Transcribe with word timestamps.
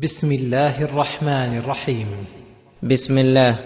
بسم 0.00 0.32
الله 0.32 0.84
الرحمن 0.84 1.58
الرحيم. 1.58 2.06
بسم 2.82 3.18
الله. 3.18 3.58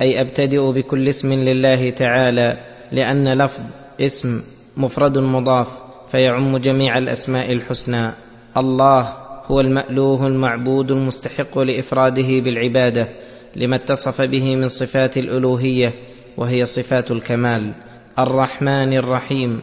أي 0.00 0.20
أبتدئ 0.20 0.72
بكل 0.72 1.08
اسم 1.08 1.32
لله 1.32 1.90
تعالى 1.90 2.56
لأن 2.92 3.42
لفظ 3.42 3.62
اسم 4.00 4.42
مفرد 4.76 5.18
مضاف 5.18 5.68
فيعم 6.08 6.56
جميع 6.56 6.98
الأسماء 6.98 7.52
الحسنى. 7.52 8.10
الله 8.56 9.00
هو 9.46 9.60
المألوه 9.60 10.26
المعبود 10.26 10.90
المستحق 10.90 11.58
لإفراده 11.58 12.40
بالعبادة 12.40 13.08
لما 13.56 13.76
اتصف 13.76 14.20
به 14.20 14.56
من 14.56 14.68
صفات 14.68 15.16
الألوهية 15.16 15.94
وهي 16.36 16.66
صفات 16.66 17.10
الكمال. 17.10 17.74
الرحمن 18.18 18.92
الرحيم. 18.92 19.60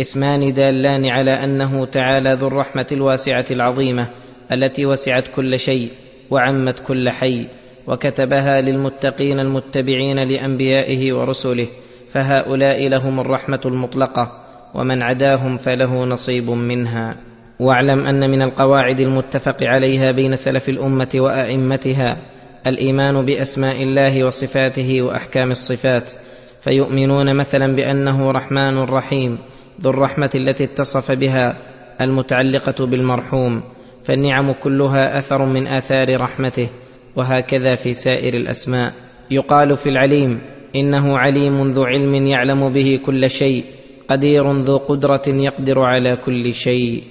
اسمان 0.00 0.54
دالان 0.54 1.06
على 1.06 1.30
أنه 1.30 1.84
تعالى 1.84 2.34
ذو 2.34 2.46
الرحمة 2.46 2.86
الواسعة 2.92 3.44
العظيمة 3.50 4.21
التي 4.52 4.86
وسعت 4.86 5.28
كل 5.28 5.58
شيء 5.58 5.90
وعمت 6.30 6.80
كل 6.80 7.10
حي 7.10 7.46
وكتبها 7.86 8.60
للمتقين 8.60 9.40
المتبعين 9.40 10.18
لأنبيائه 10.28 11.12
ورسله 11.12 11.68
فهؤلاء 12.08 12.88
لهم 12.88 13.20
الرحمة 13.20 13.60
المطلقة 13.64 14.32
ومن 14.74 15.02
عداهم 15.02 15.56
فله 15.56 16.04
نصيب 16.04 16.50
منها. 16.50 17.16
واعلم 17.60 18.06
أن 18.06 18.30
من 18.30 18.42
القواعد 18.42 19.00
المتفق 19.00 19.56
عليها 19.62 20.10
بين 20.10 20.36
سلف 20.36 20.68
الأمة 20.68 21.08
وأئمتها 21.14 22.16
الإيمان 22.66 23.24
بأسماء 23.24 23.82
الله 23.82 24.24
وصفاته 24.24 25.02
وأحكام 25.02 25.50
الصفات 25.50 26.12
فيؤمنون 26.60 27.36
مثلا 27.36 27.76
بأنه 27.76 28.30
رحمن 28.30 28.78
رحيم 28.78 29.38
ذو 29.80 29.90
الرحمة 29.90 30.30
التي 30.34 30.64
اتصف 30.64 31.12
بها 31.12 31.58
المتعلقة 32.00 32.86
بالمرحوم. 32.86 33.62
فالنعم 34.04 34.52
كلها 34.52 35.18
أثر 35.18 35.46
من 35.46 35.66
آثار 35.66 36.20
رحمته 36.20 36.70
وهكذا 37.16 37.74
في 37.74 37.94
سائر 37.94 38.34
الأسماء. 38.34 38.92
يقال 39.30 39.76
في 39.76 39.88
العليم 39.88 40.40
إنه 40.76 41.18
عليم 41.18 41.70
ذو 41.70 41.84
علم 41.84 42.14
يعلم 42.14 42.72
به 42.72 43.00
كل 43.06 43.30
شيء 43.30 43.64
قدير 44.08 44.52
ذو 44.52 44.76
قدرة 44.76 45.22
يقدر 45.28 45.80
على 45.80 46.16
كل 46.16 46.54
شيء. 46.54 47.02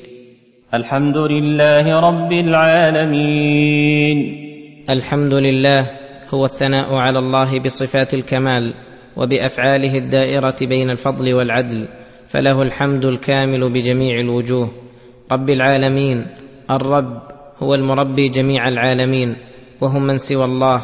الحمد 0.74 1.18
لله 1.18 2.00
رب 2.00 2.32
العالمين. 2.32 4.18
الحمد 4.90 5.34
لله 5.34 5.90
هو 6.34 6.46
الثناء 6.46 6.94
على 6.94 7.20
الله 7.20 7.60
بصفات 7.60 8.14
الكمال 8.14 8.74
وبأفعاله 9.18 9.98
الدائرة 9.98 10.56
بين 10.62 10.90
الفضل 10.90 11.34
والعدل 11.34 11.88
فله 12.28 12.62
الحمد 12.62 13.06
الكامل 13.06 13.74
بجميع 13.74 14.20
الوجوه. 14.20 14.72
رب 15.32 15.50
العالمين 15.50 16.41
الرب 16.70 17.22
هو 17.64 17.76
المربي 17.76 18.30
جميع 18.30 18.68
العالمين 18.68 19.36
وهم 19.82 20.04
من 20.04 20.18
سوى 20.18 20.46
الله 20.46 20.82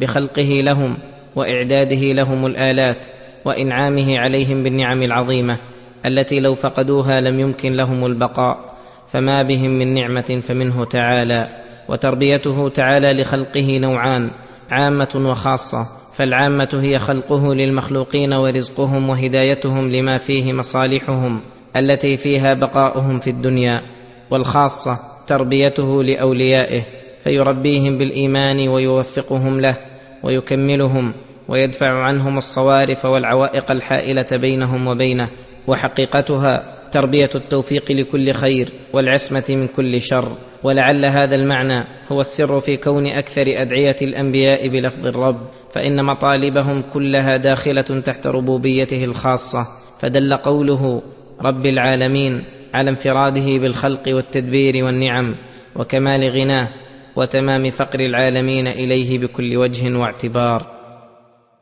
بخلقه 0.00 0.60
لهم 0.62 0.96
وإعداده 1.36 2.12
لهم 2.12 2.46
الآلات 2.46 3.06
وإنعامه 3.44 4.18
عليهم 4.18 4.62
بالنعم 4.62 5.02
العظيمة 5.02 5.58
التي 6.06 6.40
لو 6.40 6.54
فقدوها 6.54 7.20
لم 7.20 7.40
يمكن 7.40 7.72
لهم 7.72 8.06
البقاء 8.06 8.74
فما 9.06 9.42
بهم 9.42 9.70
من 9.70 9.94
نعمة 9.94 10.40
فمنه 10.42 10.84
تعالى 10.84 11.48
وتربيته 11.88 12.68
تعالى 12.68 13.22
لخلقه 13.22 13.78
نوعان 13.78 14.30
عامة 14.70 15.22
وخاصة 15.30 15.86
فالعامة 16.14 16.68
هي 16.82 16.98
خلقه 16.98 17.54
للمخلوقين 17.54 18.32
ورزقهم 18.32 19.08
وهدايتهم 19.08 19.90
لما 19.90 20.18
فيه 20.18 20.52
مصالحهم 20.52 21.40
التي 21.76 22.16
فيها 22.16 22.54
بقاؤهم 22.54 23.20
في 23.20 23.30
الدنيا 23.30 23.82
والخاصة 24.30 24.98
تربيته 25.30 26.02
لأوليائه 26.02 26.82
فيربيهم 27.20 27.98
بالإيمان 27.98 28.68
ويوفقهم 28.68 29.60
له 29.60 29.76
ويكملهم 30.22 31.14
ويدفع 31.48 31.90
عنهم 31.90 32.38
الصوارف 32.38 33.04
والعوائق 33.04 33.70
الحائلة 33.70 34.26
بينهم 34.32 34.86
وبينه 34.86 35.28
وحقيقتها 35.66 36.80
تربية 36.92 37.30
التوفيق 37.34 37.92
لكل 37.92 38.32
خير 38.32 38.72
والعصمة 38.92 39.44
من 39.48 39.68
كل 39.68 40.02
شر. 40.02 40.32
ولعل 40.62 41.04
هذا 41.04 41.34
المعنى 41.34 41.84
هو 42.12 42.20
السر 42.20 42.60
في 42.60 42.76
كون 42.76 43.06
أكثر 43.06 43.44
أدعية 43.46 43.96
الأنبياء 44.02 44.68
بلفظ 44.68 45.06
الرب 45.06 45.40
فإن 45.74 46.04
مطالبهم 46.04 46.82
كلها 46.92 47.36
داخلة 47.36 47.80
تحت 47.80 48.26
ربوبيته 48.26 49.04
الخاصة. 49.04 49.66
فدل 50.00 50.34
قوله 50.34 51.02
رب 51.42 51.66
العالمين 51.66 52.44
على 52.74 52.90
انفراده 52.90 53.58
بالخلق 53.58 54.02
والتدبير 54.08 54.84
والنعم 54.84 55.34
وكمال 55.76 56.30
غناه 56.30 56.68
وتمام 57.16 57.70
فقر 57.70 58.00
العالمين 58.00 58.66
إليه 58.68 59.18
بكل 59.18 59.56
وجه 59.56 59.98
واعتبار. 59.98 60.66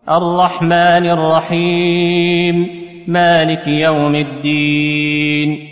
الرحمن 0.08 1.06
الرحيم. 1.06 2.66
مالك 3.08 3.66
يوم 3.66 4.14
الدين. 4.14 5.68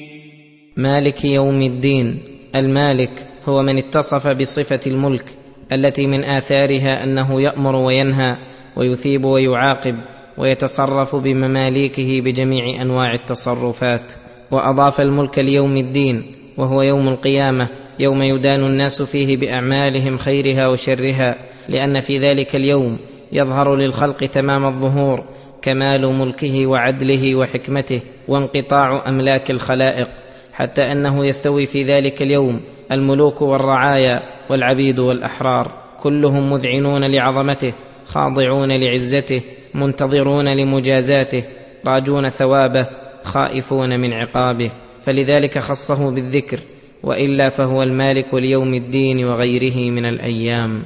مالك 0.76 1.24
يوم 1.24 1.62
الدين. 1.62 2.22
المالك 2.56 3.28
هو 3.48 3.62
من 3.62 3.78
اتصف 3.78 4.28
بصفة 4.28 4.80
الملك 4.86 5.24
التي 5.72 6.06
من 6.06 6.24
آثارها 6.24 7.04
أنه 7.04 7.42
يأمر 7.42 7.76
وينهى 7.76 8.36
ويثيب 8.76 9.24
ويعاقب 9.24 9.96
ويتصرف 10.38 11.16
بمماليكه 11.16 12.20
بجميع 12.20 12.82
أنواع 12.82 13.14
التصرفات. 13.14 14.12
وأضاف 14.50 15.00
الملك 15.00 15.38
ليوم 15.38 15.76
الدين 15.76 16.36
وهو 16.56 16.82
يوم 16.82 17.08
القيامة 17.08 17.68
يوم 17.98 18.22
يدان 18.22 18.60
الناس 18.60 19.02
فيه 19.02 19.36
بأعمالهم 19.36 20.16
خيرها 20.16 20.68
وشرها 20.68 21.36
لأن 21.68 22.00
في 22.00 22.18
ذلك 22.18 22.56
اليوم 22.56 22.98
يظهر 23.32 23.76
للخلق 23.76 24.16
تمام 24.16 24.66
الظهور 24.66 25.24
كمال 25.62 26.12
ملكه 26.12 26.66
وعدله 26.66 27.34
وحكمته 27.36 28.02
وانقطاع 28.28 29.08
أملاك 29.08 29.50
الخلائق 29.50 30.08
حتى 30.52 30.82
أنه 30.92 31.26
يستوي 31.26 31.66
في 31.66 31.82
ذلك 31.82 32.22
اليوم 32.22 32.60
الملوك 32.92 33.42
والرعايا 33.42 34.22
والعبيد 34.50 34.98
والأحرار 34.98 35.72
كلهم 36.02 36.52
مذعنون 36.52 37.04
لعظمته 37.04 37.72
خاضعون 38.06 38.72
لعزته 38.72 39.42
منتظرون 39.74 40.48
لمجازاته 40.48 41.44
راجون 41.86 42.28
ثوابه 42.28 42.86
خائفون 43.26 44.00
من 44.00 44.12
عقابه 44.12 44.70
فلذلك 45.02 45.58
خصه 45.58 46.14
بالذكر 46.14 46.60
وإلا 47.02 47.48
فهو 47.48 47.82
المالك 47.82 48.34
ليوم 48.34 48.74
الدين 48.74 49.24
وغيره 49.24 49.90
من 49.90 50.06
الأيام. 50.06 50.82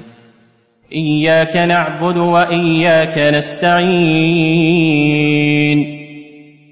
إياك 0.93 1.57
نعبد 1.57 2.17
وإياك 2.17 3.19
نستعين. 3.35 3.91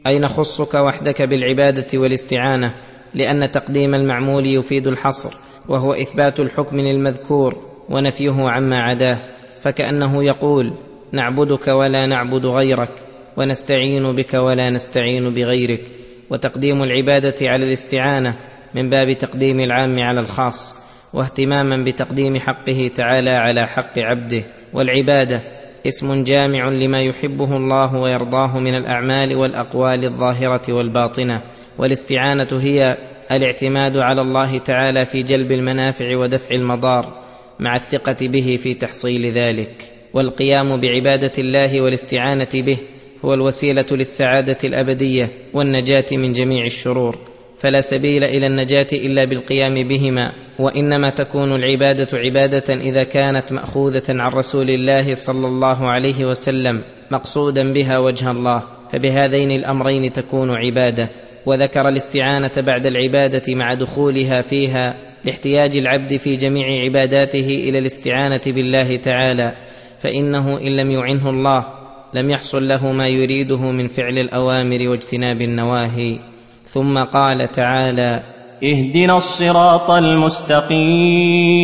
اي 0.07 0.19
نخصك 0.19 0.75
وحدك 0.75 1.23
بالعبادة 1.23 1.99
والاستعانة؟ 1.99 2.75
لأن 3.15 3.51
تقديم 3.51 3.95
المعمول 3.95 4.47
يفيد 4.47 4.87
الحصر 4.87 5.35
وهو 5.69 5.93
إثبات 5.93 6.41
الحكم 6.41 6.81
للمذكور 6.81 7.57
ونفيه 7.91 8.35
عما 8.51 8.83
عداه 8.83 9.21
فكأنه 9.61 10.25
يقول 10.25 10.73
نعبدك 11.13 11.69
ولا 11.69 12.07
نعبد 12.07 12.47
غيرك. 12.47 13.08
ونستعين 13.39 14.13
بك 14.13 14.35
ولا 14.35 14.71
نستعين 14.71 15.31
بغيرك. 15.31 15.81
وتقديم 16.31 16.83
العبادة 16.83 17.35
على 17.43 17.65
الاستعانة 17.65 18.35
من 18.75 18.91
باب 18.91 19.13
تقديم 19.13 19.61
العام 19.61 20.01
على 20.01 20.21
الخاص 20.21 20.75
واهتماما 21.15 21.85
بتقديم 21.85 22.39
حقه 22.39 22.91
تعالى 22.95 23.31
على 23.31 23.67
حق 23.67 23.99
عبده. 23.99 24.45
والعبادة 24.73 25.43
اسم 25.87 26.25
جامع 26.25 26.69
لما 26.69 27.03
يحبه 27.03 27.57
الله 27.57 27.97
ويرضاه 27.97 28.59
من 28.59 28.75
الأعمال 28.75 29.37
والأقوال 29.37 30.05
الظاهرة 30.05 30.73
والباطنة. 30.73 31.43
والاستعانة 31.79 32.49
هي 32.53 32.97
الاعتماد 33.31 33.97
على 33.97 34.21
الله 34.21 34.59
تعالى 34.59 35.07
في 35.07 35.23
جلب 35.23 35.53
المنافع 35.53 36.17
ودفع 36.17 36.55
المضار 36.55 37.25
مع 37.61 37.77
الثقة 37.77 38.17
به 38.21 38.59
في 38.63 38.75
تحصيل 38.75 39.33
ذلك. 39.33 39.93
والقيام 40.15 40.81
بعبادة 40.81 41.33
الله 41.39 41.81
والاستعانة 41.81 42.49
به 42.55 42.79
هو 43.25 43.35
الوسيلة 43.35 43.87
للسعادة 43.91 44.57
الأبدية 44.65 45.31
والنجاة 45.55 46.05
من 46.13 46.33
جميع 46.33 46.65
الشرور. 46.65 47.19
فلا 47.59 47.81
سبيل 47.81 48.25
إلى 48.25 48.47
النجاة 48.47 48.87
إلا 48.93 49.25
بالقيام 49.25 49.75
بهما 49.89 50.33
وإنما 50.59 51.11
تكون 51.11 51.53
العبادة 51.53 52.09
عبادة 52.13 52.75
إذا 52.75 53.03
كانت 53.03 53.53
مأخوذة 53.53 54.03
عن 54.09 54.33
رسول 54.33 54.71
الله 54.71 55.15
صلى 55.15 55.47
الله 55.47 55.89
عليه 55.89 56.25
وسلم 56.25 56.83
مقصودا 57.11 57.73
بها 57.73 57.99
وجه 57.99 58.31
الله. 58.31 58.63
فبهذين 58.93 59.51
الأمرين 59.51 60.13
تكون 60.13 60.51
عبادة. 60.51 61.11
وذكر 61.47 61.89
الاستعانة 61.89 62.51
بعد 62.57 62.87
العبادة 62.87 63.55
مع 63.55 63.75
دخولها 63.75 64.43
فيها 64.43 64.97
لاحتياج 65.25 65.77
العبد 65.77 66.17
في 66.17 66.37
جميع 66.37 66.85
عباداته 66.85 67.47
إلى 67.69 67.79
الاستعانة 67.79 68.41
بالله 68.47 68.97
تعالى. 68.97 69.53
فإنه 69.99 70.59
إن 70.59 70.77
لم 70.77 70.91
يعنه 70.91 71.31
الله 71.31 71.78
لم 72.15 72.31
يحصل 72.31 72.69
له 72.69 72.93
ما 72.93 73.09
يريده 73.09 73.61
من 73.61 73.89
فعل 73.89 74.19
الأوامر 74.19 74.89
واجتناب 74.89 75.43
النواهي. 75.43 76.19
ثم 76.65 76.99
قال 76.99 77.51
تعالى 77.51 78.23
اهدنا 78.65 79.17
الصراط 79.17 79.91
المستقيم. 79.91 81.59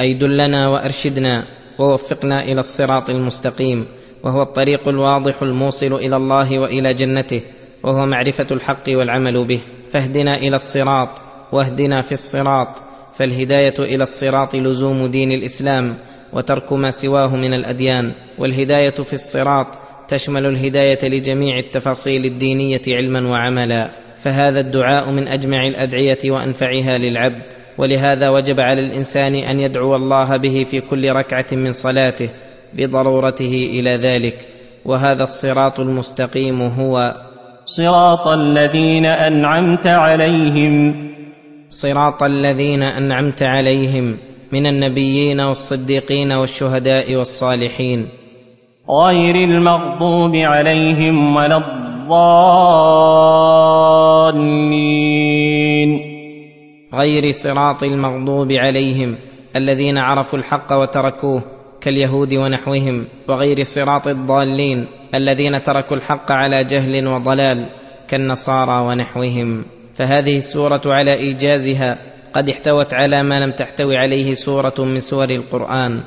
أي 0.00 0.14
دلنا 0.14 0.68
وأرشدنا 0.68 1.44
ووفقنا 1.78 2.42
إلى 2.42 2.60
الصراط 2.60 3.10
المستقيم 3.10 3.86
وهو 4.24 4.42
الطريق 4.42 4.88
الواضح 4.88 5.42
الموصل 5.42 5.92
إلى 5.92 6.16
الله 6.16 6.58
وإلى 6.58 6.94
جنته 6.94 7.42
وهو 7.82 8.06
معرفة 8.06 8.46
الحق 8.50 8.88
والعمل 8.88 9.44
به. 9.46 9.60
فاهدنا 9.90 10.36
إلى 10.36 10.56
الصراط 10.56 11.08
واهدنا 11.52 12.00
في 12.02 12.12
الصراط. 12.12 12.68
فالهداية 13.14 13.74
إلى 13.78 14.02
الصراط 14.02 14.54
لزوم 14.54 15.06
دين 15.06 15.32
الإسلام. 15.32 15.94
وترك 16.32 16.72
ما 16.72 16.90
سواه 16.90 17.36
من 17.36 17.54
الأديان 17.54 18.12
والهداية 18.38 18.90
في 18.90 19.12
الصراط 19.12 19.66
تشمل 20.08 20.46
الهداية 20.46 20.98
لجميع 21.02 21.56
التفاصيل 21.56 22.24
الدينية 22.24 22.82
علما 22.88 23.30
وعملا. 23.30 23.90
فهذا 24.16 24.60
الدعاء 24.60 25.10
من 25.10 25.28
أجمع 25.28 25.66
الأدعية 25.66 26.18
وأنفعها 26.24 26.98
للعبد. 26.98 27.42
ولهذا 27.78 28.28
وجب 28.28 28.60
على 28.60 28.80
الإنسان 28.80 29.34
أن 29.34 29.60
يدعو 29.60 29.96
الله 29.96 30.36
به 30.36 30.64
في 30.64 30.80
كل 30.80 31.10
ركعة 31.10 31.46
من 31.52 31.72
صلاته 31.72 32.30
بضرورته 32.74 33.68
إلى 33.70 33.96
ذلك. 33.96 34.48
وهذا 34.84 35.22
الصراط 35.22 35.80
المستقيم 35.80 36.62
هو 36.62 37.14
صراط 37.64 38.28
الذين 38.28 39.06
أنعمت 39.06 39.86
عليهم. 39.86 40.94
صراط 41.68 42.22
الذين 42.22 42.82
أنعمت 42.82 43.42
عليهم. 43.42 44.18
من 44.54 44.66
النبيين 44.66 45.40
والصديقين 45.40 46.32
والشهداء 46.32 47.16
والصالحين. 47.16 48.08
غير 48.90 49.34
المغضوب 49.34 50.36
عليهم 50.36 51.36
ولا 51.36 51.56
الضالين. 51.56 52.34
غير 56.94 57.30
صراط 57.30 57.82
المغضوب 57.82 58.52
عليهم 58.52 59.16
الذين 59.56 59.98
عرفوا 59.98 60.38
الحق 60.38 60.72
وتركوه 60.72 61.42
كاليهود 61.80 62.34
ونحوهم 62.34 63.04
وغير 63.28 63.62
صراط 63.62 64.08
الضالين 64.08 64.86
الذين 65.14 65.62
تركوا 65.62 65.96
الحق 65.96 66.32
على 66.32 66.64
جهل 66.64 67.08
وضلال 67.08 67.66
كالنصارى 68.08 68.86
ونحوهم. 68.86 69.64
فهذه 69.96 70.36
السورة 70.36 70.82
على 70.86 71.14
إيجازها 71.14 72.13
قد 72.34 72.48
احتوت 72.48 72.94
على 72.94 73.22
ما 73.22 73.40
لم 73.40 73.50
تحتوي 73.50 73.96
عليه 73.96 74.34
سورة 74.34 74.74
من 74.78 75.00
سور 75.00 75.30
القرآن 75.30 76.00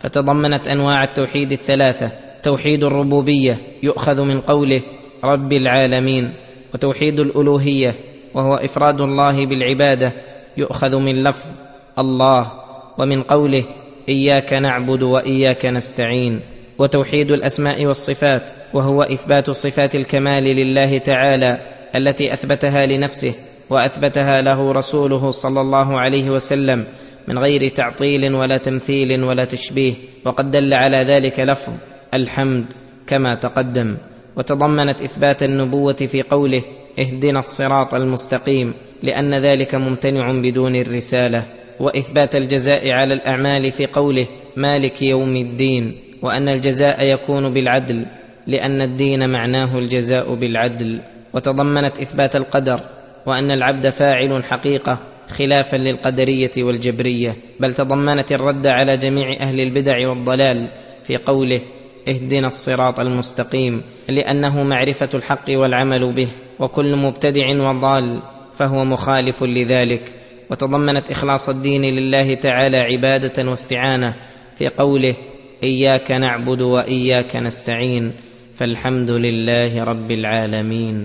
فتضمنت 0.00 0.68
أنواع 0.68 1.04
التوحيد 1.04 1.52
الثلاثة 1.52 2.12
توحيد 2.42 2.84
الربوبية 2.84 3.58
يؤخذ 3.82 4.24
من 4.24 4.40
قوله 4.40 4.82
رب 5.24 5.52
العالمين 5.52 6.32
وتوحيد 6.74 7.20
الألوهية 7.20 7.94
وهو 8.34 8.54
إفراد 8.54 9.00
الله 9.00 9.46
بالعبادة 9.46 10.12
يؤخذ 10.56 10.98
من 10.98 11.22
لفظ 11.22 11.46
الله 11.98 12.52
ومن 12.98 13.22
قوله 13.22 13.64
إياك 14.08 14.52
نعبد 14.52 15.02
وإياك 15.02 15.66
نستعين 15.66 16.40
وتوحيد 16.78 17.30
الأسماء 17.30 17.86
والصفات 17.86 18.42
وهو 18.74 19.02
إثبات 19.02 19.50
صفات 19.50 19.94
الكمال 19.94 20.44
لله 20.44 20.98
تعالى 20.98 21.58
التي 21.96 22.32
أثبتها 22.32 22.86
لنفسه 22.86 23.34
وأثبتها 23.70 24.40
له 24.42 24.72
رسوله 24.72 25.30
صلى 25.30 25.60
الله 25.60 26.00
عليه 26.00 26.30
وسلم 26.30 26.84
من 27.28 27.38
غير 27.38 27.68
تعطيل 27.68 28.34
ولا 28.34 28.56
تمثيل 28.56 29.24
ولا 29.24 29.44
تشبيه 29.44 29.94
وقد 30.26 30.50
دل 30.50 30.74
على 30.74 30.96
ذلك 30.96 31.40
لفظ 31.40 31.72
الحمد 32.14 32.64
كما 33.06 33.34
تقدم. 33.34 33.96
وتضمنت 34.36 35.02
إثبات 35.02 35.42
النبوة 35.42 35.92
في 35.92 36.22
قوله 36.22 36.62
اهدنا 36.98 37.38
الصراط 37.38 37.94
المستقيم 37.94 38.74
لأن 39.02 39.34
ذلك 39.34 39.74
ممتنع 39.74 40.32
بدون 40.32 40.76
الرسالة. 40.76 41.42
وإثبات 41.80 42.36
الجزاء 42.36 42.92
على 42.92 43.14
الأعمال 43.14 43.72
في 43.72 43.86
قوله 43.86 44.26
مالك 44.56 45.02
يوم 45.02 45.36
الدين 45.36 45.98
وأن 46.22 46.48
الجزاء 46.48 47.04
يكون 47.04 47.54
بالعدل 47.54 48.06
لأن 48.46 48.82
الدين 48.82 49.30
معناه 49.30 49.78
الجزاء 49.78 50.34
بالعدل. 50.34 51.00
وتضمنت 51.34 51.98
إثبات 51.98 52.36
القدر 52.36 52.80
وأن 53.26 53.50
العبد 53.50 53.88
فاعل 53.88 54.44
حقيقة 54.44 54.98
خلافا 55.28 55.76
للقدرية 55.76 56.50
والجبرية 56.58 57.36
بل 57.60 57.74
تضمنت 57.74 58.32
الرد 58.32 58.66
على 58.66 58.96
جميع 58.96 59.36
أهل 59.40 59.60
البدع 59.60 60.08
والضلال 60.08 60.68
في 61.04 61.16
قوله 61.16 61.60
اهدنا 62.08 62.46
الصراط 62.46 63.00
المستقيم 63.00 63.82
لأنه 64.08 64.62
معرفة 64.62 65.08
الحق 65.14 65.50
والعمل 65.50 66.12
به 66.12 66.28
وكل 66.60 66.96
مبتدع 66.96 67.48
وضال 67.70 68.22
فهو 68.58 68.84
مخالف 68.84 69.42
لذلك. 69.42 70.12
وتضمنت 70.50 71.10
إخلاص 71.10 71.48
الدين 71.48 71.82
لله 71.82 72.34
تعالى 72.34 72.76
عبادة 72.76 73.50
واستعانة 73.50 74.14
في 74.56 74.68
قوله 74.68 75.16
إياك 75.62 76.10
نعبد 76.10 76.62
وإياك 76.62 77.36
نستعين 77.36 78.12
فالحمد 78.54 79.10
لله 79.10 79.84
رب 79.84 80.10
العالمين 80.10 80.96